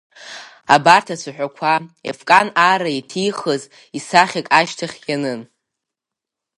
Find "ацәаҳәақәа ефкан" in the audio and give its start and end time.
1.15-2.47